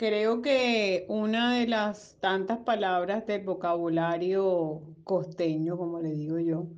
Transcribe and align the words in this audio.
Creo 0.00 0.40
que 0.40 1.04
una 1.10 1.58
de 1.58 1.66
las 1.66 2.16
tantas 2.20 2.60
palabras 2.60 3.26
del 3.26 3.44
vocabulario 3.44 4.80
costeño, 5.04 5.76
como 5.76 6.00
le 6.00 6.14
digo 6.14 6.38
yo, 6.38 6.68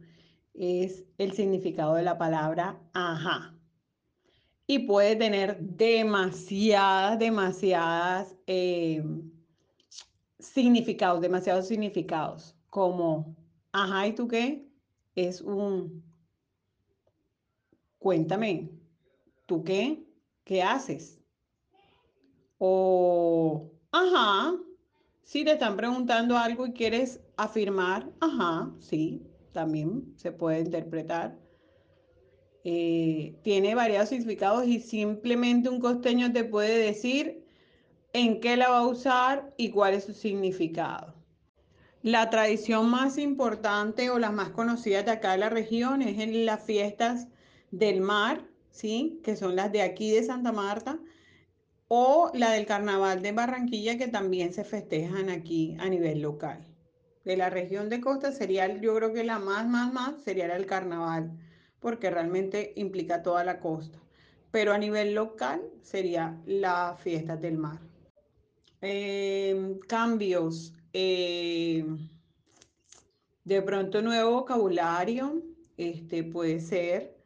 es 0.54 1.04
el 1.18 1.30
significado 1.30 1.94
de 1.94 2.02
la 2.02 2.18
palabra 2.18 2.80
ajá. 2.92 3.56
Y 4.66 4.80
puede 4.88 5.14
tener 5.14 5.56
demasiadas, 5.60 7.16
demasiadas 7.16 8.34
eh, 8.48 9.04
significados, 10.40 11.20
demasiados 11.20 11.68
significados, 11.68 12.56
como 12.70 13.36
ajá, 13.70 14.08
¿y 14.08 14.16
tú 14.16 14.26
qué? 14.26 14.66
Es 15.14 15.40
un 15.42 16.02
cuéntame, 18.00 18.72
¿tú 19.46 19.62
qué? 19.62 20.04
¿Qué 20.42 20.60
haces? 20.60 21.21
O, 22.64 23.72
ajá, 23.90 24.54
si 25.24 25.42
te 25.44 25.54
están 25.54 25.76
preguntando 25.76 26.38
algo 26.38 26.64
y 26.64 26.72
quieres 26.72 27.18
afirmar, 27.36 28.08
ajá, 28.20 28.70
sí, 28.78 29.20
también 29.50 30.14
se 30.16 30.30
puede 30.30 30.60
interpretar. 30.60 31.36
Eh, 32.62 33.34
tiene 33.42 33.74
variados 33.74 34.10
significados 34.10 34.64
y 34.64 34.78
simplemente 34.78 35.70
un 35.70 35.80
costeño 35.80 36.32
te 36.32 36.44
puede 36.44 36.78
decir 36.78 37.44
en 38.12 38.38
qué 38.38 38.56
la 38.56 38.68
va 38.68 38.78
a 38.78 38.86
usar 38.86 39.52
y 39.56 39.70
cuál 39.70 39.94
es 39.94 40.04
su 40.04 40.14
significado. 40.14 41.16
La 42.02 42.30
tradición 42.30 42.88
más 42.88 43.18
importante 43.18 44.08
o 44.10 44.20
las 44.20 44.32
más 44.32 44.50
conocidas 44.50 45.04
de 45.04 45.10
acá 45.10 45.32
de 45.32 45.38
la 45.38 45.50
región 45.50 46.00
es 46.00 46.20
en 46.20 46.46
las 46.46 46.62
fiestas 46.62 47.26
del 47.72 48.02
mar, 48.02 48.46
¿sí? 48.70 49.20
Que 49.24 49.34
son 49.34 49.56
las 49.56 49.72
de 49.72 49.82
aquí 49.82 50.12
de 50.12 50.22
Santa 50.22 50.52
Marta 50.52 51.00
o 51.94 52.30
la 52.32 52.52
del 52.52 52.64
Carnaval 52.64 53.20
de 53.20 53.32
Barranquilla 53.32 53.98
que 53.98 54.08
también 54.08 54.54
se 54.54 54.64
festejan 54.64 55.28
aquí 55.28 55.76
a 55.78 55.90
nivel 55.90 56.22
local. 56.22 56.64
De 57.22 57.36
la 57.36 57.50
región 57.50 57.90
de 57.90 58.00
Costa 58.00 58.32
sería, 58.32 58.66
yo 58.80 58.94
creo 58.96 59.12
que 59.12 59.24
la 59.24 59.38
más, 59.38 59.68
más, 59.68 59.92
más 59.92 60.22
sería 60.22 60.46
el 60.56 60.64
Carnaval, 60.64 61.38
porque 61.80 62.08
realmente 62.08 62.72
implica 62.76 63.22
toda 63.22 63.44
la 63.44 63.60
costa. 63.60 63.98
Pero 64.50 64.72
a 64.72 64.78
nivel 64.78 65.14
local 65.14 65.60
sería 65.82 66.40
la 66.46 66.96
fiesta 66.98 67.36
del 67.36 67.58
mar. 67.58 67.80
Em, 68.80 69.78
cambios. 69.80 70.72
Em, 70.94 72.08
de 73.44 73.60
pronto 73.60 74.00
nuevo 74.00 74.30
vocabulario, 74.30 75.42
este 75.76 76.24
puede 76.24 76.58
ser 76.58 77.21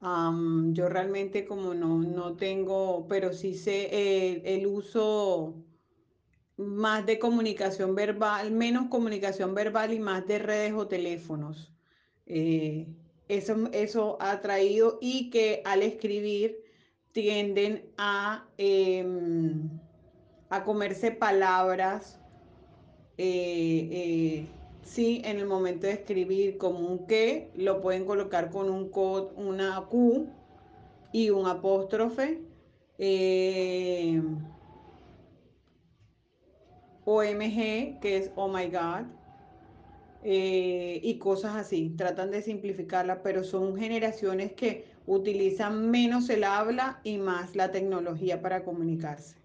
yo 0.00 0.88
realmente 0.88 1.44
como 1.44 1.74
no, 1.74 1.98
no 1.98 2.36
tengo, 2.36 3.06
pero 3.08 3.32
sí 3.32 3.54
sé 3.54 4.54
el 4.54 4.66
uso 4.66 5.62
más 6.60 7.06
de 7.06 7.18
comunicación 7.18 7.94
verbal, 7.94 8.50
menos 8.50 8.88
comunicación 8.88 9.54
verbal 9.54 9.92
y 9.94 9.98
más 9.98 10.26
de 10.26 10.38
redes 10.38 10.72
o 10.74 10.86
teléfonos. 10.86 11.72
Eh, 12.26 12.86
eso, 13.28 13.68
eso 13.72 14.18
ha 14.20 14.40
traído 14.40 14.98
y 15.00 15.30
que 15.30 15.62
al 15.64 15.82
escribir 15.82 16.62
tienden 17.12 17.90
a, 17.96 18.46
em, 18.58 19.68
a 20.50 20.64
comerse 20.64 21.10
palabras. 21.12 22.18
Eh, 23.16 24.46
Sí, 24.82 25.22
en 25.24 25.38
el 25.38 25.46
momento 25.46 25.86
de 25.86 25.92
escribir 25.92 26.58
como 26.58 26.80
un 26.80 27.06
que, 27.06 27.50
lo 27.54 27.80
pueden 27.80 28.04
colocar 28.04 28.50
con 28.50 28.70
un 28.70 28.90
una 29.36 29.86
Q 29.88 30.26
y 31.12 31.30
un 31.30 31.46
apóstrofe. 31.46 32.40
Eh, 32.98 34.20
OMG, 37.04 38.00
que 38.00 38.16
es 38.16 38.30
Oh 38.36 38.48
my 38.48 38.66
God. 38.66 39.06
Eh, 40.22 41.00
y 41.02 41.18
cosas 41.18 41.56
así. 41.56 41.94
Tratan 41.96 42.30
de 42.30 42.42
simplificarla, 42.42 43.22
pero 43.22 43.42
son 43.42 43.76
generaciones 43.76 44.52
que 44.52 44.84
utilizan 45.06 45.90
menos 45.90 46.28
el 46.30 46.44
habla 46.44 47.00
y 47.04 47.16
más 47.18 47.56
la 47.56 47.70
tecnología 47.70 48.42
para 48.42 48.64
comunicarse. 48.64 49.36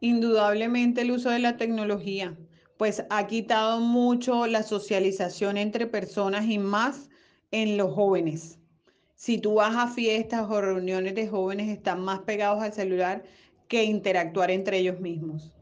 Indudablemente 0.00 1.02
el 1.02 1.12
uso 1.12 1.30
de 1.30 1.38
la 1.38 1.56
tecnología 1.56 2.36
pues 2.76 3.04
ha 3.10 3.26
quitado 3.26 3.80
mucho 3.80 4.46
la 4.46 4.62
socialización 4.62 5.56
entre 5.56 5.86
personas 5.86 6.46
y 6.46 6.58
más 6.58 7.08
en 7.50 7.76
los 7.76 7.94
jóvenes. 7.94 8.58
Si 9.14 9.38
tú 9.38 9.54
vas 9.54 9.76
a 9.76 9.88
fiestas 9.88 10.50
o 10.50 10.60
reuniones 10.60 11.14
de 11.14 11.28
jóvenes, 11.28 11.68
están 11.68 12.00
más 12.00 12.20
pegados 12.20 12.62
al 12.62 12.72
celular 12.72 13.24
que 13.68 13.84
interactuar 13.84 14.50
entre 14.50 14.78
ellos 14.78 15.00
mismos. 15.00 15.53